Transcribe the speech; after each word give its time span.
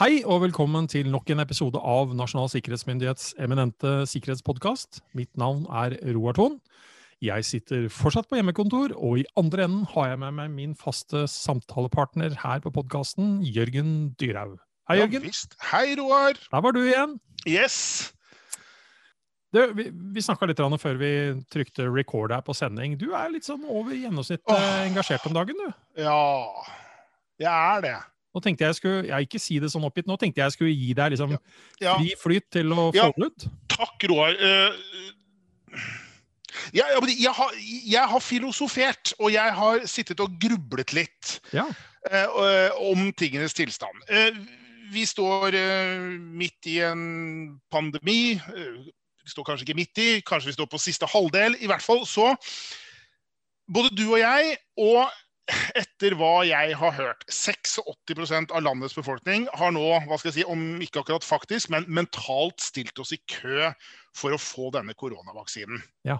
Hei 0.00 0.22
og 0.24 0.38
velkommen 0.40 0.86
til 0.88 1.10
nok 1.12 1.28
en 1.28 1.42
episode 1.42 1.76
av 1.76 2.14
Nasjonal 2.16 2.46
sikkerhetsmyndighets 2.48 3.34
eminente 3.44 4.06
sikkerhetspodkast. 4.08 5.02
Mitt 5.12 5.28
navn 5.36 5.66
er 5.68 5.92
Roar 6.14 6.38
Thon. 6.38 6.54
Jeg 7.20 7.44
sitter 7.44 7.82
fortsatt 7.92 8.30
på 8.30 8.38
hjemmekontor, 8.38 8.94
og 8.96 9.18
i 9.20 9.26
andre 9.36 9.66
enden 9.66 9.82
har 9.90 10.06
jeg 10.08 10.20
med 10.22 10.38
meg 10.38 10.54
min 10.54 10.70
faste 10.72 11.26
samtalepartner 11.28 12.32
her 12.40 12.62
på 12.64 12.72
podkasten, 12.72 13.42
Jørgen 13.44 14.14
Dyrhaug. 14.16 14.54
Hei, 14.88 15.02
Jørgen. 15.02 15.18
Ja, 15.18 15.34
visst. 15.34 15.52
Hei, 15.68 15.82
Roar. 16.00 16.40
Der 16.46 16.62
var 16.64 16.72
du 16.72 16.80
igjen. 16.80 17.12
Yes. 17.44 17.76
Du, 19.52 19.60
vi 19.76 19.90
vi 19.92 20.24
snakka 20.24 20.48
litt 20.48 20.62
før 20.80 20.96
vi 20.96 21.10
trykte 21.52 21.90
record 21.92 22.32
her 22.32 22.40
på 22.40 22.56
sending. 22.56 22.96
Du 22.96 23.10
er 23.12 23.28
litt 23.34 23.44
sånn 23.44 23.68
over 23.68 23.92
gjennomsnittet 23.92 24.48
oh. 24.48 24.80
engasjert 24.86 25.28
om 25.28 25.36
dagen, 25.36 25.60
du. 25.60 25.68
Ja, 26.00 26.24
jeg 27.36 27.52
er 27.52 27.84
det. 27.84 27.98
Nå 28.30 28.40
tenkte 28.44 28.62
jeg 28.68 28.76
skulle, 28.78 29.06
jeg 29.08 29.26
ikke 29.26 29.40
si 29.42 29.56
det 29.58 29.72
sånn 29.72 29.82
oppgitt, 29.88 30.06
nå 30.06 30.14
tenkte 30.20 30.44
jeg 30.44 30.54
skulle 30.54 30.70
gi 30.70 30.92
deg 30.94 31.10
liksom 31.16 31.32
Ja, 31.82 31.96
fri 31.98 32.12
flyt 32.20 32.46
til 32.54 32.70
å 32.76 32.90
Ja. 32.94 33.08
få 33.10 33.16
det 33.16 33.26
ut. 33.32 33.46
takk, 33.74 34.04
Roar. 34.10 34.36
Eh, 34.38 34.72
jeg, 36.74 36.86
jeg, 37.18 37.32
har, 37.34 37.50
jeg 37.90 38.06
har 38.12 38.20
filosofert, 38.22 39.12
og 39.18 39.32
jeg 39.34 39.54
har 39.54 39.84
sittet 39.90 40.20
og 40.22 40.38
grublet 40.42 40.92
litt 40.94 41.40
Ja. 41.54 41.66
eh, 42.10 42.70
om 42.78 43.10
tingenes 43.12 43.54
tilstand. 43.54 43.98
Uh, 44.10 44.30
vi 44.90 45.04
står 45.06 45.54
midt 46.34 46.66
i 46.66 46.80
en 46.82 47.60
pandemi. 47.70 48.34
Vi 48.42 49.30
står 49.30 49.44
kanskje 49.46 49.62
ikke 49.68 49.76
midt 49.78 49.98
i, 50.02 50.08
kanskje 50.26 50.50
vi 50.50 50.54
står 50.56 50.66
på 50.66 50.80
siste 50.82 51.06
halvdel. 51.06 51.54
I 51.62 51.68
hvert 51.70 51.82
fall 51.82 52.02
så 52.06 52.32
Både 53.70 53.92
du 53.94 54.02
og 54.10 54.18
jeg, 54.18 54.56
og 54.82 55.06
etter 55.78 56.14
hva 56.18 56.42
jeg 56.46 56.76
har 56.80 56.92
hørt, 56.96 57.24
86% 57.30 58.52
av 58.54 58.64
landets 58.64 58.96
befolkning 58.96 59.48
har 59.58 59.70
nå, 59.74 59.86
hva 60.06 60.16
skal 60.18 60.30
jeg 60.30 60.38
si, 60.40 60.44
om 60.48 60.82
ikke 60.82 61.00
akkurat 61.02 61.26
faktisk, 61.26 61.70
men 61.74 61.88
mentalt 61.90 62.60
stilt 62.62 62.98
oss 63.02 63.12
i 63.16 63.20
kø 63.30 63.72
for 64.16 64.32
å 64.34 64.38
få 64.40 64.70
denne 64.74 64.94
koronavaksinen. 64.98 65.82
Ja. 66.08 66.16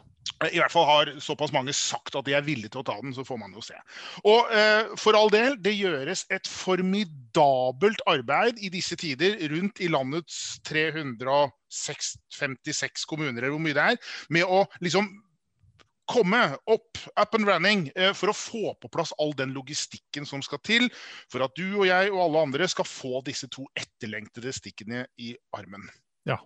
I 0.46 0.60
hvert 0.60 0.72
fall 0.72 0.86
har 0.86 1.18
såpass 1.22 1.52
mange 1.52 1.72
sagt 1.74 2.16
at 2.16 2.24
de 2.26 2.34
er 2.36 2.42
villige 2.46 2.68
til 2.72 2.80
å 2.82 2.84
ta 2.86 3.00
den, 3.02 3.14
så 3.16 3.24
får 3.26 3.38
man 3.40 3.52
jo 3.56 3.60
se. 3.64 3.74
Og 4.22 4.40
eh, 4.54 4.84
for 5.00 5.12
all 5.18 5.30
del, 5.32 5.56
det 5.62 5.74
gjøres 5.74 6.26
et 6.32 6.46
formidabelt 6.48 8.00
arbeid 8.10 8.58
i 8.62 8.68
disse 8.72 8.96
tider 9.00 9.32
rundt 9.52 9.80
i 9.82 9.88
landets 9.90 10.60
356 10.70 13.04
kommuner, 13.10 13.42
eller 13.42 13.54
hvor 13.56 13.64
mye 13.64 13.76
det 13.76 13.86
er, 13.94 13.98
med 14.30 14.44
å 14.46 14.66
liksom 14.84 15.04
komme 16.10 16.40
opp, 16.70 16.98
up 17.14 17.34
and 17.38 17.48
running, 17.48 17.84
eh, 17.94 18.12
for 18.16 18.32
å 18.32 18.36
få 18.36 18.74
på 18.82 18.90
plass 18.92 19.12
all 19.22 19.32
den 19.38 19.54
logistikken 19.56 20.26
som 20.26 20.42
skal 20.42 20.62
til 20.66 20.88
for 21.30 21.44
at 21.46 21.54
du 21.58 21.66
og 21.80 21.86
jeg 21.88 22.10
og 22.12 22.24
alle 22.26 22.46
andre 22.48 22.68
skal 22.70 22.88
få 22.88 23.22
disse 23.26 23.48
to 23.52 23.66
etterlengtede 23.78 24.52
stikkene 24.56 25.04
i 25.22 25.34
armen. 25.56 25.86
Ja. 26.28 26.40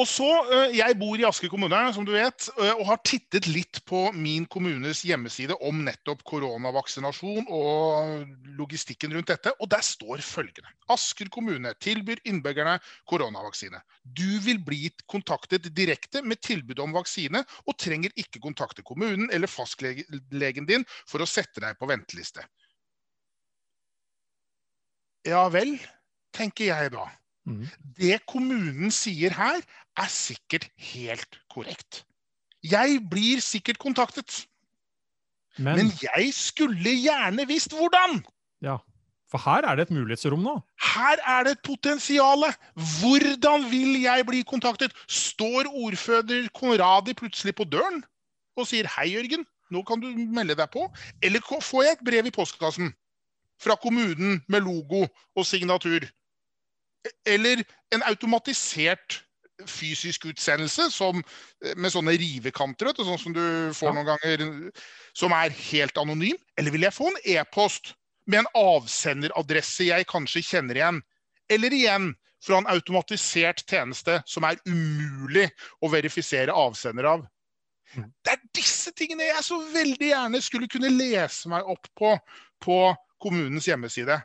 Og 0.00 0.08
så, 0.08 0.26
eh, 0.50 0.76
Jeg 0.76 0.96
bor 0.98 1.20
i 1.20 1.24
Asker 1.24 1.48
kommune, 1.48 1.92
som 1.94 2.04
du 2.04 2.12
vet, 2.12 2.48
eh, 2.58 2.72
og 2.72 2.86
har 2.86 2.96
tittet 3.04 3.46
litt 3.46 3.84
på 3.84 4.12
min 4.12 4.46
kommunes 4.46 5.02
hjemmeside 5.04 5.54
om 5.60 5.84
nettopp 5.84 6.24
koronavaksinasjon 6.24 7.46
og 7.48 8.26
logistikken 8.58 9.12
rundt 9.12 9.28
dette. 9.28 9.52
Og 9.60 9.68
der 9.68 9.84
står 9.84 10.24
følgende. 10.24 10.72
Asker 10.88 11.28
kommune 11.28 11.74
tilbyr 11.78 12.24
innbyggerne 12.24 12.80
koronavaksine. 13.06 13.82
Du 14.02 14.40
vil 14.40 14.58
bli 14.58 14.90
kontaktet 15.06 15.68
direkte 15.74 16.24
med 16.24 16.40
tilbud 16.40 16.80
om 16.80 16.92
vaksine, 16.92 17.44
og 17.66 17.78
trenger 17.78 18.10
ikke 18.16 18.40
kontakte 18.40 18.82
kommunen 18.82 19.30
eller 19.30 19.46
fastlegen 19.46 20.66
din 20.66 20.84
for 21.06 21.20
å 21.20 21.28
sette 21.28 21.60
deg 21.60 21.78
på 21.78 21.86
venteliste. 21.86 22.42
Ja 25.28 25.48
vel, 25.48 25.76
tenker 26.34 26.72
jeg 26.72 26.96
da. 26.96 27.06
Mhm. 27.44 27.66
Det 27.98 28.20
kommunen 28.30 28.90
sier 28.94 29.34
her, 29.34 29.60
er 29.98 30.08
sikkert 30.08 30.68
helt 30.78 31.40
korrekt. 31.50 32.04
Jeg 32.62 33.00
blir 33.10 33.40
sikkert 33.42 33.78
kontaktet, 33.82 34.46
Men, 35.58 35.76
men 35.76 35.90
jeg 36.00 36.30
skulle 36.32 36.94
gjerne 36.96 37.44
visst 37.46 37.74
hvordan! 37.76 38.22
ja, 38.62 38.78
for 39.28 39.40
her 39.44 39.66
er 39.68 39.76
det 39.76 39.88
et 39.88 39.94
mulighetsrom 39.96 40.40
nå. 40.44 40.54
Her 40.94 41.20
er 41.26 41.44
det 41.44 41.52
et 41.56 41.62
potensial. 41.64 42.44
Hvordan 43.00 43.66
vil 43.70 44.00
jeg 44.02 44.24
bli 44.28 44.42
kontaktet? 44.48 44.92
Står 45.08 45.68
ordfører 45.72 46.48
Konradi 46.54 47.14
plutselig 47.16 47.54
på 47.56 47.64
døren 47.64 48.02
og 48.56 48.66
sier 48.68 48.88
'Hei, 48.88 49.14
Jørgen, 49.16 49.46
nå 49.72 49.82
kan 49.88 50.00
du 50.00 50.08
melde 50.12 50.54
deg 50.54 50.68
på'? 50.72 50.88
Eller 51.22 51.40
får 51.40 51.82
jeg 51.82 51.92
et 51.92 52.04
brev 52.04 52.26
i 52.26 52.30
postkassen 52.30 52.92
fra 53.60 53.74
kommunen 53.74 54.42
med 54.48 54.60
logo 54.60 55.06
og 55.36 55.46
signatur? 55.46 56.04
Eller 57.28 57.64
en 57.94 58.04
automatisert 58.06 59.22
fysisk 59.68 60.26
utsendelse 60.26 60.88
som, 60.90 61.20
med 61.76 61.92
sånne 61.94 62.14
rivekanter, 62.18 62.88
vet 62.88 62.98
du, 62.98 63.04
sånn 63.06 63.20
som 63.20 63.34
du 63.36 63.44
får 63.76 63.94
noen 63.94 64.08
ganger, 64.08 64.44
som 65.18 65.34
er 65.36 65.54
helt 65.70 65.98
anonym? 66.00 66.38
Eller 66.58 66.74
vil 66.74 66.86
jeg 66.86 66.96
få 66.96 67.10
en 67.10 67.20
e-post 67.36 67.92
med 68.30 68.42
en 68.42 68.50
avsenderadresse 68.58 69.90
jeg 69.90 70.08
kanskje 70.10 70.44
kjenner 70.46 70.80
igjen? 70.80 71.02
Eller 71.52 71.74
igjen 71.74 72.12
fra 72.42 72.58
en 72.58 72.70
automatisert 72.70 73.62
tjeneste 73.68 74.18
som 74.26 74.46
er 74.48 74.58
umulig 74.66 75.48
å 75.82 75.90
verifisere 75.92 76.54
avsender 76.54 77.06
av? 77.12 77.26
Mm. 77.92 78.08
Det 78.24 78.34
er 78.34 78.44
disse 78.56 78.90
tingene 78.96 79.28
jeg 79.28 79.44
så 79.46 79.58
veldig 79.74 80.08
gjerne 80.14 80.40
skulle 80.42 80.70
kunne 80.70 80.90
lese 80.94 81.50
meg 81.52 81.66
opp 81.68 81.90
på 81.98 82.16
på 82.62 82.78
kommunens 83.22 83.66
hjemmeside. 83.66 84.20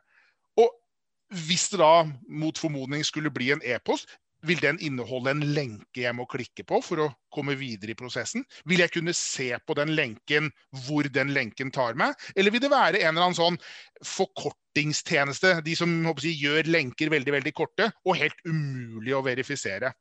Hvis 1.27 1.69
det 1.73 1.81
da 1.81 2.07
mot 2.29 2.57
formodning 2.57 3.03
skulle 3.03 3.31
bli 3.33 3.51
en 3.51 3.63
e-post, 3.65 4.07
vil 4.45 4.59
den 4.61 4.77
inneholde 4.85 5.31
en 5.33 5.41
lenke 5.55 6.03
jeg 6.03 6.13
må 6.15 6.27
klikke 6.29 6.63
på 6.67 6.77
for 6.85 7.01
å 7.01 7.07
komme 7.33 7.55
videre 7.57 7.91
i 7.91 7.97
prosessen? 7.97 8.45
Vil 8.69 8.83
jeg 8.83 8.93
kunne 8.93 9.15
se 9.17 9.49
på 9.65 9.75
den 9.77 9.95
lenken 9.97 10.51
hvor 10.85 11.09
den 11.11 11.33
lenken 11.35 11.71
tar 11.73 11.97
meg? 11.99 12.13
Eller 12.35 12.53
vil 12.53 12.61
det 12.63 12.71
være 12.71 13.01
en 13.01 13.15
eller 13.15 13.31
annen 13.31 13.37
sånn 13.39 13.57
forkortingstjeneste, 14.05 15.57
de 15.65 15.75
som 15.75 15.95
jeg, 16.21 16.35
gjør 16.37 16.69
lenker 16.69 17.11
veldig 17.11 17.33
veldig 17.39 17.53
korte 17.57 17.89
og 18.05 18.19
helt 18.21 18.45
umulig 18.45 19.15
å 19.17 19.23
verifisere? 19.25 19.91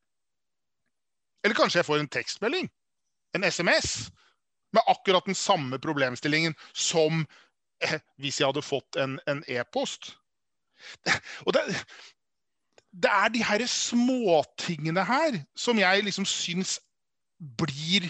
Eller 1.43 1.57
kanskje 1.57 1.81
jeg 1.81 1.89
får 1.89 2.05
en 2.05 2.13
tekstmelding? 2.19 2.71
En 3.35 3.49
SMS? 3.49 4.11
Med 4.75 4.85
akkurat 4.91 5.25
den 5.27 5.39
samme 5.39 5.79
problemstillingen 5.81 6.55
som 6.75 7.25
eh, 7.81 7.99
hvis 8.21 8.41
jeg 8.43 8.51
hadde 8.51 8.65
fått 8.67 8.99
en 9.01 9.45
e-post. 9.49 10.13
Det- 10.13 10.26
Og 11.47 11.57
det, 11.57 11.63
det 12.97 13.13
er 13.13 13.33
de 13.35 13.43
her 13.45 13.65
småtingene 13.71 15.05
her 15.07 15.41
som 15.59 15.79
jeg 15.81 16.07
liksom 16.07 16.29
syns 16.29 16.79
blir 17.61 18.09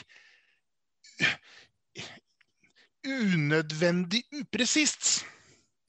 unødvendig 3.07 4.25
upresist. 4.35 5.25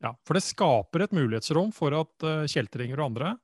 Ja, 0.03 0.13
for 0.25 0.37
det 0.37 0.45
skaper 0.45 1.05
et 1.05 1.15
mulighetsrom 1.15 1.71
for 1.73 1.95
at 1.97 2.25
uh, 2.25 2.45
kjeltringer 2.49 2.99
og 3.01 3.11
andre 3.11 3.35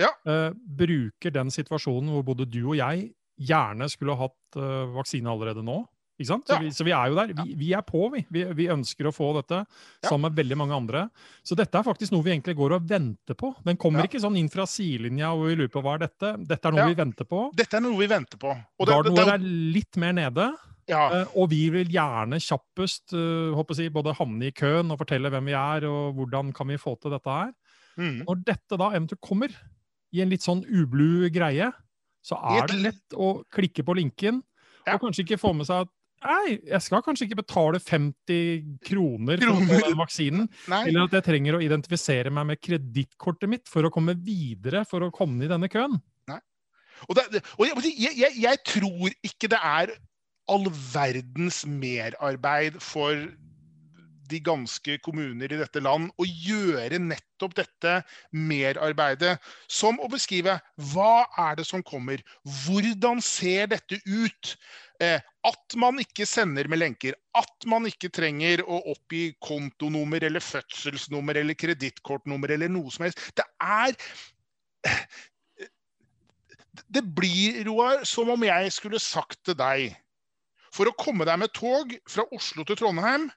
Ja. 0.00 0.10
uh, 0.28 0.50
bruker 0.52 1.32
den 1.32 1.52
situasjonen 1.54 2.10
hvor 2.12 2.26
både 2.26 2.48
du 2.50 2.60
og 2.66 2.76
jeg 2.76 3.12
gjerne 3.40 3.88
skulle 3.88 4.16
hatt 4.18 4.58
uh, 4.58 4.92
vaksine 4.96 5.30
allerede 5.30 5.64
nå. 5.64 5.80
Ikke 6.18 6.28
sant? 6.28 6.46
Så, 6.46 6.54
Ja. 6.54 6.58
vi, 6.62 6.68
så 6.70 6.84
vi 6.86 6.92
er 6.94 7.08
jo 7.10 7.14
der. 7.16 7.32
Vi, 7.44 7.54
vi 7.58 7.72
er 7.74 7.82
på, 7.82 8.08
vi. 8.12 8.24
vi. 8.30 8.44
Vi 8.54 8.66
ønsker 8.70 9.08
å 9.08 9.12
få 9.14 9.32
dette 9.34 9.66
Ja. 9.66 10.08
sammen 10.08 10.30
med 10.32 10.36
veldig 10.44 10.56
mange 10.56 10.74
andre. 10.76 11.10
Så 11.42 11.56
dette 11.56 11.74
er 11.74 11.82
faktisk 11.82 12.12
noe 12.12 12.22
vi 12.22 12.30
egentlig 12.30 12.54
går 12.56 12.74
og 12.76 12.86
venter 12.86 13.34
på. 13.34 13.54
Den 13.64 13.76
kommer 13.76 13.98
Ja. 13.98 14.06
ikke 14.06 14.20
sånn 14.22 14.36
inn 14.38 14.48
fra 14.48 14.62
sidelinja 14.64 15.32
hvor 15.34 15.48
vi 15.48 15.56
lurer 15.56 15.72
på 15.74 15.82
hva 15.82 15.94
er 15.94 16.06
dette. 16.06 16.46
Dette 16.46 16.66
er 16.66 16.70
noe 16.72 16.86
vi 16.86 16.94
venter 16.94 17.24
på. 17.26 17.50
Dette 17.56 17.74
er 17.74 17.80
noe 17.80 17.98
vi 17.98 18.06
venter 18.06 18.36
på. 18.38 18.50
Og 18.78 18.86
det- 18.86 18.94
Garden 18.94 19.14
vår 19.16 19.34
er 19.34 19.38
litt 19.38 19.96
mer 19.96 20.12
nede. 20.12 20.54
ja, 20.86 21.08
Eh, 21.10 21.24
og 21.34 21.48
vi 21.50 21.70
vil 21.70 21.86
gjerne 21.88 22.36
kjappest 22.38 23.12
eh, 23.14 23.74
jeg, 23.82 23.90
både 23.92 24.14
havne 24.14 24.42
i 24.46 24.50
køen 24.52 24.90
og 24.92 24.98
fortelle 24.98 25.30
hvem 25.30 25.46
vi 25.46 25.52
er 25.52 25.84
og 25.88 26.14
hvordan 26.14 26.52
kan 26.54 26.66
vi 26.68 26.76
få 26.76 26.94
til 27.00 27.10
dette 27.10 27.24
her. 27.26 27.52
mm. 27.98 28.24
Når 28.26 28.44
dette 28.44 28.76
da 28.76 28.90
eventuelt 28.90 29.20
kommer 29.22 29.48
i 30.12 30.20
en 30.20 30.28
litt 30.28 30.42
sånn 30.42 30.62
ublu 30.70 31.28
greie, 31.32 31.72
så 32.22 32.36
er 32.38 32.64
et 32.64 32.70
det 32.70 32.82
lett 32.82 33.14
å 33.14 33.42
klikke 33.50 33.82
på 33.84 33.94
linken 33.96 34.42
Ja. 34.86 34.94
og 34.94 35.00
kanskje 35.00 35.24
ikke 35.24 35.40
få 35.40 35.54
med 35.56 35.66
seg 35.66 35.80
at 35.82 35.88
Nei, 36.24 36.56
jeg 36.64 36.80
skal 36.80 37.02
kanskje 37.04 37.26
ikke 37.28 37.42
betale 37.42 37.78
50 37.82 38.80
kroner 38.86 39.42
Kroner. 39.42 39.68
for 39.68 39.84
den 39.84 39.98
vaksinen. 39.98 40.48
Nei. 40.72 40.80
Eller 40.88 41.04
at 41.04 41.18
jeg 41.18 41.26
trenger 41.26 41.58
å 41.58 41.62
identifisere 41.64 42.32
meg 42.32 42.48
med 42.48 42.62
kredittkortet 42.64 43.50
mitt 43.50 43.68
for 43.68 43.84
å 43.84 43.92
komme 43.92 44.16
videre 44.16 44.86
for 44.88 45.04
å 45.04 45.12
komme 45.14 45.44
i 45.44 45.50
denne 45.52 45.68
køen. 45.72 46.00
Og, 47.08 47.18
det, 47.18 47.42
og 47.58 47.66
jeg, 47.68 47.94
jeg, 48.16 48.36
jeg, 48.40 48.60
tror 48.68 49.14
ikke 49.26 49.50
det 49.52 49.60
er 49.60 49.94
all 50.50 50.68
verdens 50.92 51.64
merarbeid 51.66 52.78
for 52.82 53.16
de 54.30 54.40
ganske 54.40 54.96
kommuner 55.04 55.52
i 55.52 55.58
dette 55.60 55.82
land 55.84 56.08
å 56.16 56.24
gjøre 56.24 57.00
nettopp 57.02 57.58
dette 57.58 57.98
merarbeidet, 58.32 59.36
som 59.68 60.00
å 60.00 60.08
beskrive 60.12 60.56
hva 60.92 61.26
er 61.50 61.58
det 61.60 61.66
som 61.68 61.84
kommer, 61.84 62.22
hvordan 62.64 63.20
ser 63.24 63.68
dette 63.74 64.00
ut, 64.06 64.54
At 65.44 65.76
man 65.80 65.98
ikke 66.00 66.26
sender 66.28 66.68
med 66.70 66.80
lenker. 66.80 67.16
At 67.36 67.66
man 67.68 67.86
ikke 67.88 68.10
trenger 68.14 68.62
å 68.64 68.80
oppgi 68.94 69.34
kontonummer 69.44 70.24
eller 70.24 70.44
fødselsnummer 70.44 71.40
eller 71.40 71.58
kredittkortnummer 71.58 72.54
eller 72.56 72.72
noe 72.72 72.92
som 72.94 73.06
helst. 73.06 73.20
Det 73.36 73.46
er 73.60 73.96
Det 76.94 77.04
blir, 77.16 77.62
Roar, 77.68 78.02
som 78.04 78.32
om 78.34 78.42
jeg 78.44 78.72
skulle 78.74 79.00
sagt 79.00 79.38
til 79.46 79.56
deg 79.56 79.94
For 80.74 80.90
å 80.90 80.96
komme 80.98 81.24
deg 81.28 81.38
med 81.40 81.52
tog 81.54 81.94
fra 82.10 82.26
Oslo 82.34 82.64
til 82.66 82.80
Trondheim, 82.80 83.28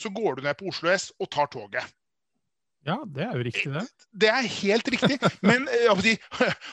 så 0.00 0.10
går 0.14 0.38
du 0.38 0.46
ned 0.46 0.56
på 0.60 0.70
Oslo 0.70 0.92
S 0.92 1.10
og 1.18 1.30
tar 1.34 1.50
toget. 1.50 1.84
Ja, 2.84 2.98
det 3.08 3.22
er 3.24 3.36
jo 3.38 3.44
riktig, 3.46 3.70
det. 3.72 3.82
Det 4.20 4.28
er 4.28 4.48
helt 4.60 4.88
riktig. 4.92 5.16
Men 5.40 5.64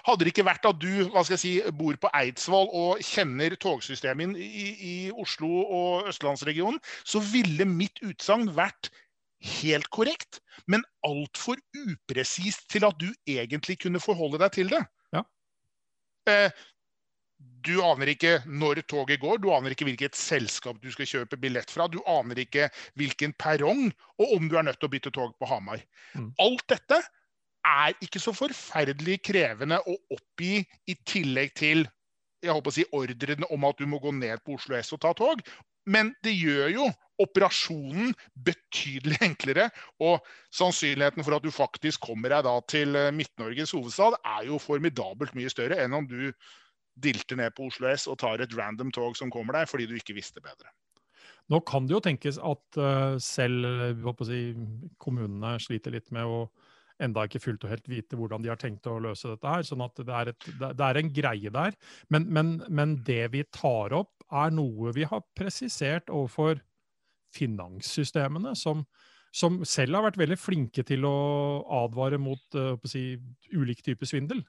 hadde 0.08 0.26
det 0.26 0.32
ikke 0.34 0.48
vært 0.48 0.68
at 0.68 0.80
du 0.82 0.90
hva 1.12 1.24
skal 1.24 1.38
jeg 1.38 1.44
si, 1.44 1.54
bor 1.78 1.96
på 2.02 2.12
Eidsvoll 2.20 2.68
og 2.68 3.04
kjenner 3.06 3.56
togsystemet 3.56 4.36
i, 4.36 4.66
i 4.76 4.96
Oslo 5.16 5.50
og 5.64 6.10
østlandsregionen, 6.12 6.82
så 7.08 7.24
ville 7.32 7.68
mitt 7.70 8.04
utsagn 8.04 8.52
vært 8.58 8.92
helt 9.62 9.88
korrekt, 9.94 10.42
men 10.70 10.84
altfor 11.08 11.58
upresist 11.88 12.68
til 12.70 12.86
at 12.86 13.00
du 13.02 13.08
egentlig 13.30 13.80
kunne 13.82 14.04
forholde 14.04 14.42
deg 14.44 14.54
til 14.60 14.74
det. 14.74 14.84
Ja. 15.16 15.24
Eh, 17.42 17.48
du 17.62 17.78
aner 17.86 18.10
ikke 18.10 18.40
når 18.50 18.82
toget 18.90 19.22
går, 19.22 19.38
du 19.42 19.52
aner 19.54 19.74
ikke 19.74 19.86
hvilket 19.86 20.18
selskap 20.18 20.80
du 20.82 20.90
skal 20.92 21.06
kjøpe 21.06 21.38
billett 21.38 21.72
fra. 21.72 21.88
Du 21.88 22.00
aner 22.10 22.40
ikke 22.42 22.70
hvilken 22.98 23.34
perrong, 23.38 23.92
og 24.18 24.36
om 24.38 24.50
du 24.50 24.58
er 24.58 24.66
nødt 24.66 24.80
til 24.82 24.90
å 24.90 24.94
bytte 24.96 25.14
tog 25.14 25.36
på 25.38 25.50
Hamar. 25.50 25.82
Mm. 26.18 26.32
Alt 26.42 26.66
dette 26.72 27.02
er 27.68 27.94
ikke 28.02 28.20
så 28.22 28.34
forferdelig 28.34 29.20
krevende 29.22 29.78
å 29.86 29.98
oppgi 30.16 30.64
i 30.90 30.98
tillegg 31.06 31.54
til 31.58 31.86
jeg 32.42 32.56
håper 32.58 32.72
å 32.72 32.74
si, 32.74 32.88
ordrene 32.98 33.46
om 33.54 33.66
at 33.68 33.78
du 33.78 33.86
må 33.86 34.00
gå 34.02 34.10
ned 34.18 34.42
på 34.42 34.56
Oslo 34.58 34.74
S 34.74 34.90
og 34.96 35.04
ta 35.04 35.12
tog. 35.14 35.44
Men 35.86 36.12
det 36.26 36.34
gjør 36.34 36.72
jo 36.74 36.88
operasjonen 37.22 38.16
betydelig 38.46 39.20
enklere. 39.30 39.68
Og 40.02 40.26
sannsynligheten 40.58 41.26
for 41.26 41.38
at 41.38 41.46
du 41.46 41.54
faktisk 41.54 42.02
kommer 42.08 42.34
deg 42.34 42.48
da 42.48 42.56
til 42.66 42.98
Midt-Norges 43.14 43.76
hovedstad, 43.78 44.18
er 44.26 44.50
jo 44.50 44.58
formidabelt 44.62 45.38
mye 45.38 45.54
større 45.54 45.78
enn 45.84 45.94
om 45.98 46.10
du 46.10 46.32
dilter 46.96 47.40
ned 47.40 47.56
på 47.56 47.70
Oslo 47.70 47.90
S 47.92 48.08
og 48.12 48.20
tar 48.22 48.44
et 48.44 48.54
random 48.58 48.92
tog 48.96 49.18
som 49.18 49.32
kommer 49.34 49.58
deg, 49.58 49.70
fordi 49.72 49.88
du 49.90 49.96
ikke 49.98 50.18
visste 50.18 50.44
bedre. 50.44 50.72
Nå 51.52 51.60
kan 51.68 51.88
det 51.88 51.96
jo 51.96 52.04
tenkes 52.04 52.38
at 52.40 52.80
uh, 52.80 53.18
selv 53.22 54.12
si, 54.28 54.42
kommunene 55.02 55.58
sliter 55.64 55.96
litt 55.96 56.12
med 56.16 56.28
å 56.28 56.46
enda 57.02 57.26
ikke 57.26 57.42
fullt 57.42 57.66
og 57.66 57.72
helt 57.74 57.88
vite 57.90 58.18
hvordan 58.18 58.44
de 58.44 58.52
har 58.52 58.60
tenkt 58.62 58.88
å 58.90 59.00
løse 59.02 59.32
dette 59.32 59.50
her. 59.50 59.66
sånn 59.66 59.84
at 59.84 59.98
det 59.98 60.18
er, 60.18 60.32
et, 60.34 60.50
det 60.62 60.88
er 60.88 61.00
en 61.00 61.14
greie 61.14 61.54
der. 61.54 61.78
Men, 62.14 62.28
men, 62.30 62.52
men, 62.70 63.00
det 63.08 63.24
vi 63.34 63.44
tar 63.50 63.96
opp, 63.98 64.14
er 64.32 64.54
noe 64.54 64.94
vi 64.96 65.08
har 65.10 65.24
presisert 65.36 66.12
overfor 66.14 66.62
finanssystemene, 67.36 68.54
som, 68.60 68.86
som 69.36 69.62
selv 69.68 69.98
har 69.98 70.06
vært 70.10 70.20
veldig 70.22 70.40
flinke 70.40 70.86
til 70.88 71.08
å 71.08 71.16
advare 71.82 72.20
mot 72.22 72.60
uh, 72.60 72.76
si, 72.88 73.16
ulike 73.56 73.84
typer 73.88 74.08
svindel. 74.08 74.46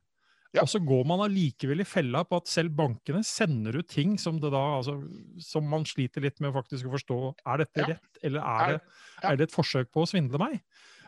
Ja. 0.52 0.66
Og 0.66 0.68
så 0.68 0.82
går 0.84 1.06
man 1.08 1.22
allikevel 1.24 1.80
i 1.80 1.88
fella 1.88 2.24
på 2.28 2.42
at 2.42 2.50
selv 2.50 2.74
bankene 2.76 3.22
sender 3.24 3.78
ut 3.80 3.88
ting 3.88 4.18
som, 4.20 4.36
da, 4.42 4.50
altså, 4.52 4.98
som 5.40 5.64
man 5.68 5.86
sliter 5.88 6.24
litt 6.24 6.42
med 6.44 6.52
faktisk 6.52 6.90
å 6.90 6.96
forstå. 6.98 7.20
Er 7.48 7.62
dette 7.64 7.84
ja. 7.84 7.92
rett, 7.94 8.18
eller 8.20 8.48
er 8.52 8.74
det, 8.74 8.80
er 9.22 9.38
det, 9.38 9.48
et 9.48 9.54
forsøk 9.56 9.88
på 9.94 10.04
å 10.04 10.10
svindle 10.10 10.40
meg? 10.42 10.58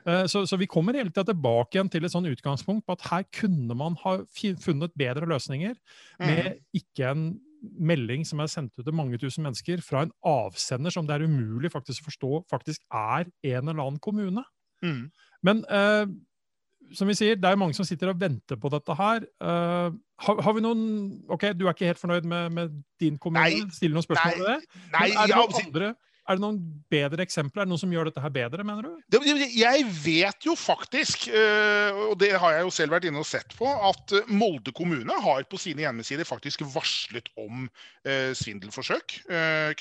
Uh, 0.05 0.25
så, 0.29 0.45
så, 0.49 0.57
vi 0.61 0.69
kommer 0.69 0.97
hele 0.97 1.13
tida 1.13 1.27
tilbake 1.31 1.77
igjen 1.77 1.93
til 1.93 2.05
et 2.05 2.13
sånn 2.13 2.29
utgangspunkt 2.29 2.85
på 2.85 2.97
at 2.97 3.07
her 3.11 3.29
kunne 3.37 3.77
man 3.77 3.97
ha 4.03 4.19
funnet 4.61 4.97
bedre 5.01 5.29
løsninger 5.29 5.77
med 6.21 6.41
mm. 6.49 6.59
ikke 6.81 7.13
en 7.13 7.29
melding 7.81 8.27
som 8.29 8.43
er 8.45 8.51
sendt 8.53 8.77
ut 8.77 8.85
til 8.85 8.97
mange 8.97 9.17
tusen 9.21 9.45
mennesker 9.47 9.81
fra 9.85 10.05
en 10.05 10.13
avsender 10.29 10.93
som 10.93 11.09
det 11.09 11.17
er 11.17 11.25
umulig 11.25 11.73
faktisk 11.73 12.05
å 12.05 12.11
forstå 12.11 12.45
faktisk 12.53 12.85
er 12.93 13.29
en 13.29 13.69
eller 13.69 13.81
annen 13.81 14.01
kommune. 14.05 14.45
Mm. 14.85 15.09
Men 15.45 15.65
uh, 15.73 16.05
som 16.95 17.09
vi 17.11 17.17
sier, 17.19 17.39
det 17.41 17.51
er 17.51 17.61
mange 17.61 17.77
som 17.77 17.87
sitter 17.87 18.13
og 18.13 18.21
venter 18.21 18.59
på 18.61 18.71
dette 18.73 18.97
her. 18.99 19.27
Uh, 19.43 19.95
har, 20.25 20.41
har, 20.47 20.57
vi 20.57 20.63
noen 20.63 20.83
Ok, 21.33 21.49
du 21.57 21.67
er 21.67 21.75
ikke 21.75 21.91
helt 21.91 22.03
fornøyd 22.03 22.27
med, 22.29 22.51
med 22.55 22.81
din 23.03 23.19
kommune? 23.19 23.65
Stiller 23.75 23.97
noen 23.99 24.07
spørsmål 24.07 24.35
nei, 24.35 24.41
ved 24.41 24.51
det? 24.53 24.83
Nei, 24.95 25.09
er 25.11 25.31
det 25.31 25.39
noen 25.39 25.63
andre 25.65 25.95
er 26.25 26.39
det 26.39 26.41
noen 26.41 26.61
bedre 26.93 27.25
eksempler? 27.25 27.63
Er 27.63 27.67
det 27.67 27.73
noen 27.75 27.83
som 27.83 27.93
gjør 27.93 28.09
dette 28.09 28.23
her 28.25 28.33
bedre, 28.33 28.65
mener 28.65 28.87
du? 28.87 29.19
Jeg 29.53 29.85
vet 29.99 30.47
jo 30.47 30.55
faktisk, 30.57 31.27
uh, 31.29 32.07
og 32.09 32.15
det 32.23 32.33
har 32.41 32.57
jeg 32.57 32.65
jo 32.65 32.73
selv 32.73 32.97
vært 32.97 33.09
inne 33.11 33.21
og 33.21 33.29
sett 33.29 33.53
på, 33.59 33.69
at 33.69 34.15
øh, 34.17 34.31
Molde 34.33 34.73
kommune 34.77 35.19
har 35.27 35.45
på 35.51 35.61
sine 35.61 35.85
hjemmesider 35.85 36.25
faktisk 36.29 36.65
varslet 36.73 37.29
om 37.41 37.67
uh, 37.69 38.33
svindelforsøk 38.37 39.19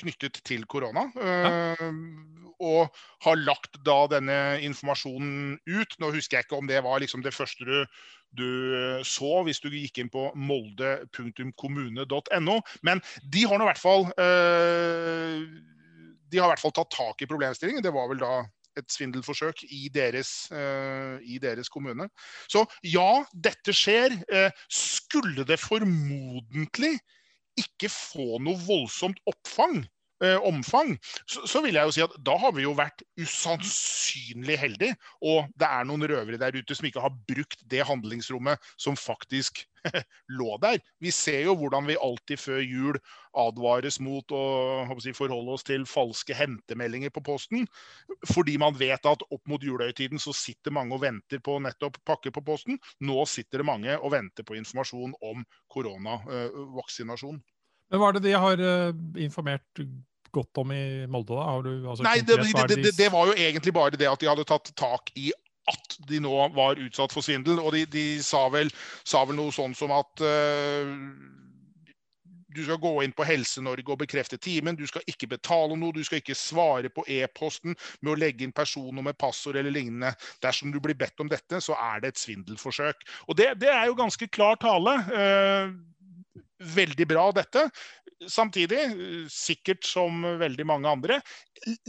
knyttet 0.00 0.42
til 0.44 0.66
korona. 0.68 1.08
Uh, 1.16 2.43
og 2.64 2.88
har 3.26 3.36
lagt 3.40 3.74
da 3.86 4.06
denne 4.10 4.38
informasjonen 4.64 5.58
ut. 5.68 5.92
Nå 6.00 6.06
husker 6.16 6.36
jeg 6.38 6.44
ikke 6.48 6.60
om 6.60 6.68
det 6.70 6.80
var 6.86 6.96
liksom 7.02 7.20
det 7.24 7.36
første 7.36 7.64
du 7.64 7.78
du 8.34 8.50
så 9.06 9.46
hvis 9.46 9.62
du 9.62 9.70
gikk 9.70 9.98
inn 10.02 10.10
på 10.10 10.34
molde.kommune.no. 10.34 12.56
Men 12.82 12.98
de 13.30 13.46
har 13.46 13.58
nå 13.60 13.62
i 13.62 13.68
hvert 13.68 13.78
fall 13.78 14.10
øh, 14.10 15.38
de 16.34 16.40
har 16.40 16.48
i 16.48 16.50
hvert 16.50 16.64
fall 16.64 16.74
tatt 16.74 16.90
tak 16.90 17.22
i 17.22 17.30
problemstillingen. 17.30 17.84
Det 17.84 17.94
var 17.94 18.10
vel 18.10 18.22
da 18.22 18.42
et 18.78 18.90
svindelforsøk 18.90 19.62
i 19.70 19.86
deres, 19.94 20.48
uh, 20.50 21.20
i 21.22 21.38
deres 21.42 21.70
kommune. 21.70 22.08
Så 22.50 22.64
ja, 22.82 23.22
dette 23.32 23.74
skjer. 23.76 24.16
Uh, 24.26 24.50
skulle 24.66 25.46
det 25.46 25.60
formodentlig 25.62 26.96
ikke 27.60 27.90
få 27.92 28.40
noe 28.42 28.58
voldsomt 28.66 29.20
oppfang, 29.30 29.84
omfang, 30.46 30.94
så, 31.26 31.42
så, 31.46 31.60
vil 31.64 31.74
jeg 31.74 31.88
jo 31.88 31.94
si 31.96 32.02
at 32.04 32.12
da 32.26 32.36
har 32.40 32.54
vi 32.56 32.64
jo 32.64 32.74
vært 32.78 33.02
usannsynlig 33.20 34.56
heldige. 34.60 34.96
Og 35.26 35.50
det 35.60 35.68
er 35.68 35.86
noen 35.88 36.06
røvere 36.08 36.40
der 36.40 36.56
ute 36.56 36.76
som 36.76 36.88
ikke 36.88 37.02
har 37.02 37.14
brukt 37.28 37.64
det 37.70 37.84
handlingsrommet 37.88 38.62
som 38.80 38.96
faktisk 38.98 39.64
lå 40.38 40.56
der. 40.62 40.80
Vi 41.02 41.10
ser 41.14 41.44
jo 41.48 41.56
hvordan 41.58 41.86
vi 41.88 41.98
alltid 42.00 42.40
før 42.40 42.62
jul 42.62 42.98
advares 43.34 43.98
mot 44.02 44.34
å 44.34 44.42
si, 45.02 45.12
forholde 45.16 45.56
oss 45.56 45.66
til 45.66 45.86
falske 45.88 46.36
hentemeldinger 46.38 47.12
på 47.14 47.24
posten. 47.26 47.66
Fordi 48.30 48.56
man 48.60 48.78
vet 48.78 49.06
at 49.10 49.26
opp 49.28 49.42
mot 49.50 49.62
julehøytiden 49.62 50.22
så 50.22 50.34
sitter 50.36 50.74
mange 50.74 50.96
og 50.96 51.04
venter 51.04 51.42
på 51.44 51.58
nettopp 51.62 51.98
pakke 52.06 52.32
på 52.34 52.44
posten. 52.46 52.78
Nå 53.04 53.24
sitter 53.30 53.62
det 53.62 53.68
mange 53.68 53.98
og 53.98 54.14
venter 54.14 54.46
på 54.46 54.58
informasjon 54.60 55.16
om 55.24 55.44
koronavaksinasjon. 55.74 57.42
Men 57.94 58.00
hva 58.02 58.10
er 58.10 58.16
det 58.16 58.24
de 58.24 58.34
har 58.34 58.58
eh, 58.58 58.96
informert 59.22 59.82
godt 60.34 60.58
om 60.58 60.72
i 60.74 61.06
Molde, 61.06 61.36
da? 61.38 61.44
Du, 61.62 61.70
altså, 61.86 62.02
Nei, 62.02 62.16
det, 62.26 62.40
det, 62.42 62.80
det, 62.82 62.96
det, 62.98 63.06
var 63.14 63.30
jo 63.30 63.36
egentlig 63.38 63.74
bare 63.76 63.94
det 63.94 64.08
at 64.10 64.18
de 64.18 64.26
hadde 64.26 64.46
tatt 64.50 64.72
tak 64.74 65.12
i 65.14 65.28
at 65.70 65.94
de 66.10 66.18
nå 66.18 66.32
var 66.56 66.82
utsatt 66.82 67.14
for 67.14 67.22
svindel. 67.22 67.62
Og 67.62 67.70
de, 67.76 67.84
de 67.86 68.04
sa, 68.18 68.48
vel, 68.50 68.72
sa, 69.06 69.22
vel, 69.28 69.38
noe 69.38 69.54
sånn 69.54 69.78
som 69.78 69.94
at 69.94 70.24
uh, 70.26 70.90
du 72.54 72.60
skal 72.66 72.82
gå 72.82 72.92
inn 73.06 73.14
på 73.14 73.28
Helse-Norge 73.30 73.86
og 73.94 74.02
bekrefte 74.02 74.42
timen. 74.42 74.74
Du 74.74 74.84
skal 74.90 75.06
ikke 75.10 75.30
betale 75.36 75.78
noe. 75.78 75.94
Du 75.94 76.02
skal 76.02 76.18
ikke 76.18 76.36
svare 76.38 76.90
på 76.90 77.06
e-posten 77.06 77.78
med 78.02 78.12
å 78.12 78.18
legge 78.20 78.42
inn 78.42 78.54
personnummer, 78.58 79.14
passord 79.14 79.62
eller 79.62 79.74
lignende. 79.74 80.12
Dersom 80.42 80.74
du 80.74 80.82
blir 80.82 80.98
bedt 80.98 81.22
om 81.22 81.30
dette, 81.30 81.62
så 81.62 81.78
er 81.78 82.02
det 82.02 82.12
et 82.16 82.26
svindelforsøk. 82.26 83.06
Og 83.30 83.38
det, 83.38 83.52
det 83.62 83.72
er 83.72 83.86
jo 83.86 83.98
ganske 84.02 84.30
klar 84.34 84.58
tale. 84.62 84.98
Uh, 85.14 85.74
veldig 86.74 87.06
bra, 87.10 87.28
dette. 87.36 87.66
Samtidig, 88.30 88.80
sikkert 89.32 89.84
som 89.86 90.22
veldig 90.40 90.66
mange 90.68 90.90
andre, 90.90 91.18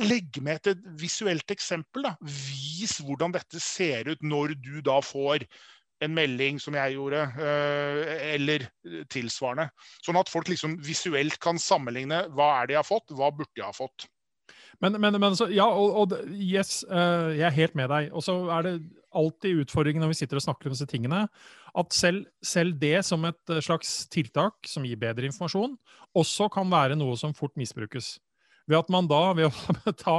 legg 0.04 0.42
med 0.44 0.68
et 0.72 0.84
visuelt 1.00 1.52
eksempel. 1.54 2.08
Da. 2.10 2.16
Vis 2.26 2.98
hvordan 3.04 3.36
dette 3.36 3.62
ser 3.64 4.12
ut 4.12 4.26
når 4.26 4.58
du 4.60 4.80
da 4.86 5.00
får 5.06 5.48
en 6.04 6.16
melding 6.16 6.58
som 6.60 6.76
jeg 6.76 6.98
gjorde, 6.98 7.22
eh, 7.40 8.34
eller 8.36 8.66
tilsvarende. 9.12 9.70
Sånn 10.04 10.20
at 10.20 10.32
folk 10.32 10.50
liksom 10.52 10.76
visuelt 10.84 11.40
kan 11.44 11.60
sammenligne 11.62 12.26
hva 12.36 12.52
er 12.58 12.68
det 12.68 12.76
jeg 12.76 12.84
har 12.84 12.90
fått, 12.90 13.16
hva 13.16 13.32
burde 13.32 13.56
jeg 13.56 13.68
ha 13.68 13.76
fått. 13.76 14.10
Men, 14.84 14.98
men, 15.00 15.16
men 15.22 15.36
så, 15.40 15.48
ja, 15.54 15.66
og, 15.72 15.96
og, 16.02 16.16
yes, 16.36 16.82
uh, 16.90 17.32
jeg 17.32 17.48
er 17.48 17.56
helt 17.56 17.78
med 17.80 17.90
deg. 17.94 18.10
Og 18.12 18.26
så 18.26 18.36
er 18.58 18.68
det 18.68 18.74
alltid 19.18 19.64
utfordringen 19.64 20.04
når 20.04 20.14
vi 20.14 20.20
sitter 20.22 20.40
og 20.40 20.46
snakker 20.46 20.70
om 20.70 20.76
disse 20.76 20.88
tingene, 20.90 21.26
at 21.76 21.96
selv, 21.96 22.28
selv, 22.44 22.78
det 22.82 23.00
som 23.08 23.26
et 23.28 23.54
eh, 23.54 23.64
slags 23.64 23.98
tiltak 24.14 24.70
som 24.70 24.86
gir 24.88 25.00
bedre 25.02 25.30
informasjon, 25.30 25.76
også 26.16 26.50
kan 26.54 26.72
være 26.72 27.00
noe 27.00 27.18
som 27.20 27.36
fort 27.38 27.56
misbrukes. 27.60 28.16
Ved 28.66 28.80
at 28.80 28.90
man 28.90 29.10
da, 29.10 29.22
ved 29.38 29.52
å 29.52 29.94
ta 30.06 30.18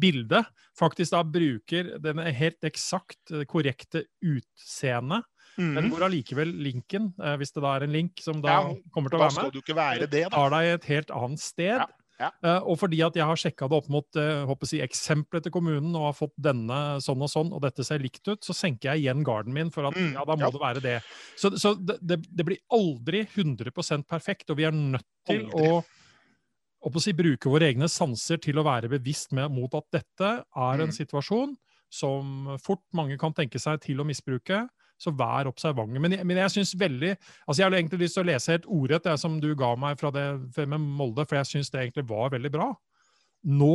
bildet, 0.00 0.48
faktisk 0.78 1.14
da 1.14 1.22
bruker 1.26 1.94
den 2.02 2.22
helt 2.34 2.66
eksakt 2.66 3.34
eh, 3.34 3.46
korrekte 3.50 4.06
utseendet 4.22 5.28
Mm. 5.54 5.68
Men 5.76 5.90
hvor 5.92 6.02
allikevel 6.08 6.50
linken, 6.64 7.12
hvis 7.38 7.54
det 7.54 7.62
da 7.62 7.76
er 7.76 7.84
en 7.86 7.92
link 7.94 8.18
som 8.22 8.40
da 8.42 8.56
ja, 8.56 8.70
kommer 8.94 9.12
til 9.12 9.20
å 9.20 9.26
være 9.28 10.08
med, 10.08 10.16
tar 10.32 10.50
deg 10.50 10.70
et 10.72 10.88
helt 10.90 11.12
annet 11.14 11.42
sted. 11.42 11.76
Ja. 11.78 11.86
Ja. 12.20 12.30
Uh, 12.44 12.60
og 12.70 12.78
fordi 12.78 13.00
at 13.02 13.16
jeg 13.18 13.26
har 13.26 13.38
sjekka 13.40 13.66
det 13.70 13.78
opp 13.80 13.88
mot 13.90 14.18
uh, 14.20 14.52
si, 14.68 14.78
eksempelet 14.84 15.46
til 15.46 15.54
kommunen 15.54 15.96
og 15.98 16.08
har 16.10 16.16
fått 16.18 16.34
denne 16.38 17.00
sånn 17.02 17.24
og 17.26 17.32
sånn, 17.32 17.50
og 17.54 17.64
dette 17.64 17.86
ser 17.86 18.04
likt 18.04 18.22
ut, 18.30 18.38
så 18.46 18.54
senker 18.54 18.92
jeg 18.92 19.04
igjen 19.04 19.24
garden 19.26 19.56
min 19.56 19.72
for 19.74 19.88
at 19.90 19.98
mm, 19.98 20.12
ja, 20.14 20.22
da 20.28 20.38
må 20.38 20.46
ja. 20.46 20.52
det 20.54 20.62
være 20.62 20.84
det. 20.84 20.94
Så, 21.40 21.50
så 21.58 21.74
det, 21.74 21.98
det, 22.06 22.20
det, 22.30 22.46
blir 22.46 22.62
aldri 22.74 23.24
100% 23.26 24.06
perfekt, 24.06 24.46
og 24.54 24.60
vi 24.60 24.68
er 24.68 24.76
nødt 24.78 25.08
til 25.26 25.46
aldri. 25.48 25.74
å 25.74 25.84
å 26.84 27.00
si, 27.00 27.14
bruke 27.16 27.48
våre 27.48 27.70
egne 27.70 27.88
sanser 27.88 28.36
til 28.44 28.58
å 28.60 28.66
være 28.66 28.90
bevisst 28.92 29.32
med, 29.32 29.48
mot 29.56 29.72
at 29.72 29.86
dette 29.94 30.30
er 30.44 30.82
en 30.84 30.90
Mm. 30.90 30.92
situasjon 30.92 31.54
som 31.88 32.58
fort 32.60 32.82
mange 32.92 33.16
kan 33.16 33.32
tenke 33.32 33.58
seg 33.58 33.80
til 33.80 34.02
å 34.02 34.04
misbruke. 34.04 34.66
Så 35.00 35.10
vær 35.16 35.48
observante. 35.50 35.98
Men 36.00 36.14
men 36.26 36.36
jeg 36.38 36.50
synes 36.50 36.74
veldig 36.78 37.16
altså 37.48 37.58
Jeg 37.58 37.64
har 37.66 37.74
egentlig 37.78 37.98
lyst 38.04 38.14
til 38.14 38.22
å 38.24 38.26
lese 38.30 38.52
helt 38.52 38.66
ordrett 38.66 39.04
det 39.04 39.18
som 39.20 39.40
du 39.40 39.54
ga 39.54 39.74
meg 39.76 39.98
fra 39.98 40.10
det 40.14 40.66
med 40.68 40.80
Molde, 40.80 41.26
for 41.26 41.36
jeg 41.36 41.46
syns 41.50 41.70
det 41.70 41.80
egentlig 41.80 42.08
var 42.08 42.30
veldig 42.30 42.52
bra. 42.54 42.68
Nå, 43.44 43.72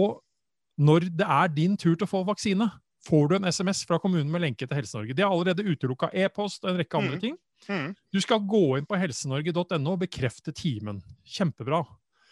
når 0.79 1.09
det 1.19 1.27
er 1.27 1.47
din 1.53 1.75
tur 1.77 1.95
til 1.95 2.07
å 2.07 2.09
få 2.09 2.23
vaksine, 2.25 2.69
får 3.05 3.27
du 3.29 3.35
en 3.35 3.45
SMS 3.51 3.85
fra 3.87 3.99
kommunen 3.99 4.31
med 4.31 4.41
lenke 4.41 4.65
til 4.67 4.75
Helse-Norge. 4.79 5.13
De 5.15 5.23
har 5.23 5.31
allerede 5.31 5.63
utelukka 5.67 6.09
e-post 6.13 6.63
og 6.63 6.71
en 6.71 6.77
rekke 6.81 6.97
andre 6.97 7.15
Mm. 7.15 7.21
ting. 7.21 7.37
Mm. 7.67 7.95
Du 8.13 8.19
skal 8.21 8.39
gå 8.39 8.77
inn 8.77 8.85
på 8.85 8.97
helsenorge.no 8.97 9.91
og 9.91 9.99
bekrefte 9.99 10.51
timen. 10.55 11.01
Kjempebra. 11.25 11.83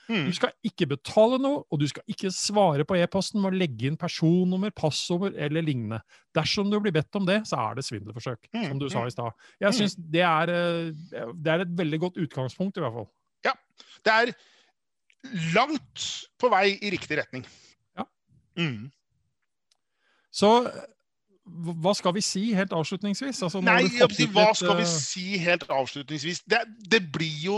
Mm. 0.08 0.26
Du 0.30 0.34
skal 0.38 0.52
ikke 0.64 0.88
betale 0.88 1.38
noe, 1.44 1.64
og 1.70 1.80
du 1.82 1.88
skal 1.88 2.04
ikke 2.08 2.32
svare 2.32 2.86
på 2.88 2.96
e-posten 2.96 3.42
med 3.44 3.52
å 3.54 3.58
legge 3.60 3.90
inn 3.90 3.98
personnummer, 4.00 4.72
passord 4.72 5.36
eller 5.36 5.62
lignende. 5.66 6.00
Dersom 6.36 6.70
du 6.72 6.80
blir 6.80 6.96
bedt 6.96 7.16
om 7.20 7.26
det, 7.28 7.42
så 7.50 7.60
er 7.60 7.76
det 7.76 7.84
svindelforsøk, 7.88 8.48
Mm, 8.54 8.68
som 8.70 8.80
du 8.80 8.88
sa 8.90 9.02
mm. 9.04 9.08
i 9.08 9.16
stad. 9.16 9.32
Jeg 9.60 9.68
Mm. 9.74 9.78
syns 9.80 9.96
det, 10.00 10.22
eh, 10.24 11.32
det 11.36 11.52
er 11.54 11.60
et 11.66 11.76
veldig 11.76 12.00
godt 12.00 12.16
utgangspunkt, 12.24 12.78
i 12.78 12.82
hvert 12.82 12.94
fall. 12.94 13.10
Ja. 13.44 13.54
Det 14.04 14.14
er 14.14 14.34
langt 15.54 16.06
på 16.40 16.50
vei 16.50 16.78
i 16.82 16.92
riktig 16.94 17.18
retning. 17.20 17.46
Ja. 17.98 18.06
Mm. 18.58 18.92
Så 20.32 20.72
hva 21.48 21.94
skal 21.98 22.14
vi 22.16 22.22
si 22.26 22.44
helt 22.56 22.74
avslutningsvis? 22.76 23.40
Altså, 23.46 23.62
Nei, 23.64 23.88
si, 23.90 24.28
hva 24.32 24.50
litt, 24.50 24.60
skal 24.60 24.78
vi 24.80 24.86
eh, 24.86 24.92
si 24.92 25.26
helt 25.42 25.66
avslutningsvis? 25.72 26.44
Det, 26.50 26.62
det 26.92 27.02
blir 27.14 27.38
jo 27.44 27.58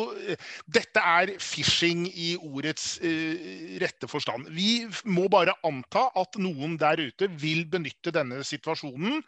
Dette 0.70 1.04
er 1.04 1.34
phishing 1.42 2.06
i 2.10 2.34
ordets 2.38 2.98
uh, 3.04 3.78
rette 3.82 4.10
forstand. 4.10 4.50
Vi 4.56 4.86
må 5.10 5.28
bare 5.32 5.56
anta 5.68 6.08
at 6.20 6.40
noen 6.42 6.78
der 6.80 7.02
ute 7.10 7.30
vil 7.42 7.66
benytte 7.70 8.14
denne 8.16 8.44
situasjonen 8.48 9.24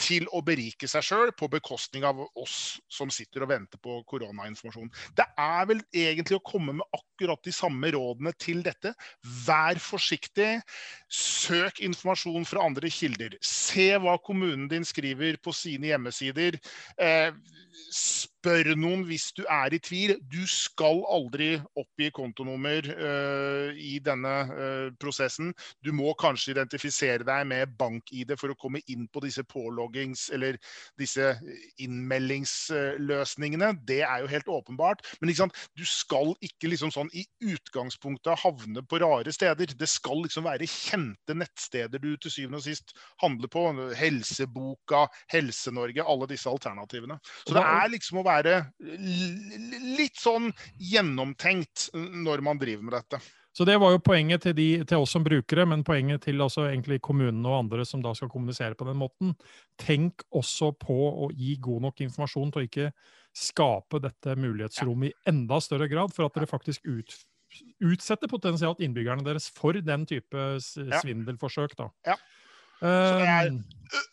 til 0.00 0.26
å 0.34 0.40
berike 0.44 0.88
seg 0.90 1.04
sjøl 1.06 1.32
på 1.36 1.48
bekostning 1.52 2.04
av 2.06 2.20
oss 2.40 2.78
som 2.92 3.12
sitter 3.14 3.44
og 3.44 3.52
venter 3.52 3.80
på 3.82 4.00
koronainformasjon. 4.10 4.90
Det 5.16 5.26
er 5.40 5.68
vel 5.70 5.82
egentlig 5.94 6.38
å 6.38 6.44
komme 6.44 6.76
med 6.80 6.96
akkurat 6.96 7.40
de 7.46 7.54
samme 7.54 7.92
rådene 7.94 8.34
til 8.40 8.62
dette. 8.66 8.94
Vær 9.46 9.80
forsiktig. 9.82 10.58
Søk 11.08 11.80
informasjon 11.84 12.46
fra 12.48 12.64
andre 12.66 12.90
kilder. 12.92 13.38
Se 13.44 13.92
hva 14.02 14.16
kommunen 14.24 14.66
din 14.72 14.86
skriver 14.86 15.38
på 15.42 15.54
sine 15.54 15.92
hjemmesider. 15.92 16.58
Eh, 16.98 17.30
spør 18.44 18.74
noen 18.76 19.06
hvis 19.08 19.30
du 19.32 19.42
er 19.48 19.72
i 19.72 19.80
tvil. 19.80 20.18
Du 20.28 20.42
skal 20.48 21.00
aldri 21.08 21.54
oppgi 21.80 22.10
kontonummer 22.12 22.84
uh, 22.92 23.72
i 23.72 23.96
denne 24.04 24.32
uh, 24.50 24.88
prosessen. 25.00 25.54
Du 25.84 25.92
må 25.96 26.12
kanskje 26.20 26.52
identifisere 26.52 27.24
deg 27.24 27.46
med 27.48 27.72
bank-ID 27.80 28.34
for 28.40 28.52
å 28.52 28.58
komme 28.60 28.82
inn 28.92 29.08
på 29.08 29.22
disse 29.24 29.40
påloggings- 29.48 30.28
eller 30.34 30.58
disse 31.00 31.32
innmeldingsløsningene. 31.80 33.72
Det 33.88 34.02
er 34.04 34.24
jo 34.24 34.28
helt 34.34 34.50
åpenbart. 34.52 35.00
Men 35.20 35.32
du 35.32 35.84
skal 35.88 36.34
ikke 36.44 36.68
liksom 36.68 36.92
sånn 36.92 37.08
i 37.16 37.24
utgangspunktet 37.48 38.44
havne 38.44 38.84
på 38.84 39.00
rare 39.00 39.32
steder. 39.32 39.72
Det 39.72 39.88
skal 39.88 40.20
liksom 40.26 40.44
være 40.50 40.68
kjente 40.68 41.32
nettsteder 41.38 42.02
du 42.02 42.12
til 42.20 42.30
syvende 42.34 42.60
og 42.60 42.66
sist 42.68 42.92
handler 43.22 43.48
på. 43.48 43.64
Helseboka, 43.96 45.06
Helse-Norge, 45.32 46.04
alle 46.04 46.28
disse 46.28 46.50
alternativene. 46.50 47.16
Så 47.48 47.56
det 47.56 47.64
er 47.64 47.92
liksom 47.94 48.20
å 48.20 48.26
være 48.26 48.33
l- 48.42 49.96
litt 49.98 50.16
sånn 50.16 50.50
gjennomtenkt 50.80 51.90
når 51.94 52.42
man 52.42 52.58
driver 52.58 52.82
med 52.82 52.94
dette. 52.98 53.20
Så 53.54 53.62
det 53.64 53.76
var 53.78 53.92
jo 53.94 54.00
poenget 54.02 54.42
til, 54.42 54.54
de, 54.58 54.68
til 54.84 54.98
oss 54.98 55.12
som 55.14 55.22
brukere, 55.22 55.62
men 55.70 55.84
poenget 55.86 56.24
til 56.26 56.40
også 56.42 56.64
egentlig 56.72 56.96
kommunene 57.06 57.46
og 57.46 57.60
andre 57.60 57.84
som 57.86 58.02
da 58.02 58.10
skal 58.18 58.28
kommunisere 58.32 58.74
på 58.74 58.84
den 58.88 58.96
måten. 58.98 59.34
Tenk 59.78 60.24
også 60.34 60.72
på 60.74 60.96
å 61.26 61.28
gi 61.30 61.54
god 61.62 61.82
nok 61.86 62.00
informasjon 62.02 62.50
til 62.50 62.64
å 62.64 62.66
ikke 62.66 62.88
skape 63.34 64.00
dette 64.02 64.34
mulighetsrommet 64.38 65.12
i 65.12 65.30
enda 65.30 65.60
større 65.62 65.86
grad, 65.90 66.10
for 66.14 66.26
at 66.26 66.34
dere 66.34 66.50
faktisk 66.50 66.82
ut, 66.86 67.14
utsetter 67.86 68.26
potensielt 68.30 68.82
innbyggerne 68.82 69.22
deres 69.26 69.46
for 69.54 69.72
den 69.78 70.02
type 70.10 70.48
svindelforsøk. 70.64 71.76
da. 71.78 71.88
Ja. 72.10 72.16
Så 72.82 73.18
det 73.20 73.28
er- 73.30 73.50
Um, 73.54 73.64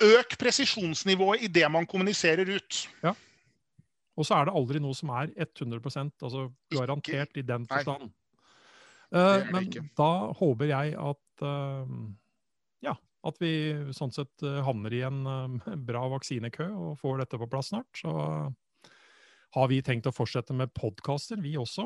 Øk 0.05 0.37
presisjonsnivået 0.37 1.41
i 1.41 1.47
det 1.47 1.65
man 1.71 1.85
kommuniserer 1.87 2.45
ut. 2.47 2.87
Og 4.20 4.27
så 4.27 4.38
er 4.38 4.48
det 4.48 4.56
aldri 4.60 4.82
noe 4.84 4.98
som 4.98 5.12
er 5.15 5.32
100% 5.39 6.25
altså 6.25 6.48
garantert 6.74 7.38
i 7.39 7.46
den 7.48 7.68
forstand. 7.70 8.12
Er 9.12 9.48
men 9.51 9.68
da 10.00 10.12
håper 10.39 10.72
jeg 10.72 10.96
at 10.96 11.44
uh, 11.44 11.86
ja, 12.84 12.96
at 13.27 13.44
vi 13.44 13.51
sånn 13.94 14.13
sett 14.15 14.46
eh, 14.48 14.62
havner 14.65 14.94
i 14.96 15.03
en 15.06 15.22
uh, 15.27 15.75
bra 15.89 16.08
vaksinekø 16.15 16.72
og 16.72 17.00
får 17.01 17.24
dette 17.25 17.39
på 17.39 17.50
plass 17.51 17.74
snart. 17.74 17.89
Så 17.98 18.12
har 19.51 19.68
vi 19.68 19.82
tenkt 19.84 20.08
å 20.08 20.13
fortsette 20.15 20.56
med 20.56 20.72
podkaster, 20.72 21.36
vi 21.44 21.58
også. 21.60 21.84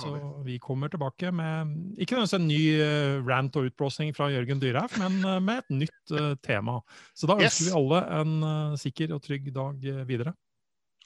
Så 0.00 0.08
vi. 0.42 0.56
kommer 0.58 0.90
tilbake 0.90 1.30
med 1.30 1.70
ikke 1.94 2.18
nødvendigvis 2.18 2.34
en 2.34 2.48
ny 2.50 3.28
rant 3.28 3.54
og 3.54 3.68
utblåsning 3.68 4.10
fra 4.16 4.26
Jørgen 4.34 4.58
Dyrhaug, 4.58 4.96
men 4.98 5.20
med 5.46 5.62
et 5.62 5.70
nytt 5.84 6.42
tema. 6.42 6.80
Så 7.14 7.30
da 7.30 7.38
ønsker 7.38 7.68
Yes. 7.68 7.70
vi 7.70 7.76
alle 7.78 8.02
en 8.18 8.74
sikker 8.82 9.14
og 9.14 9.22
trygg 9.22 9.46
dag 9.54 9.86
videre. 10.10 10.34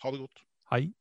Ha 0.02 0.10
det 0.10 0.18
godt. 0.18 0.44
Hei. 0.70 0.92